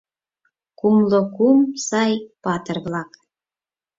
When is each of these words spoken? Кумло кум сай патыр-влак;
Кумло 0.79 1.21
кум 1.35 1.59
сай 1.87 2.13
патыр-влак; 2.43 3.11